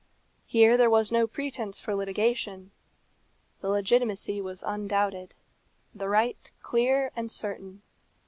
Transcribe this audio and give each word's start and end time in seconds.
Here 0.47 0.77
there 0.77 0.89
was 0.89 1.11
no 1.11 1.27
pretence 1.27 1.79
for 1.79 1.93
litigation; 1.93 2.71
the 3.59 3.69
legitimacy 3.69 4.41
was 4.41 4.63
undoubted, 4.63 5.35
the 5.93 6.09
right 6.09 6.39
clear 6.59 7.11
and 7.15 7.29
certain. 7.31 7.83